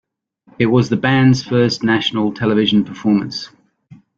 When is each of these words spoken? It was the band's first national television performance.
It 0.57 0.65
was 0.65 0.89
the 0.89 0.97
band's 0.97 1.43
first 1.43 1.83
national 1.83 2.33
television 2.33 2.83
performance. 2.83 3.49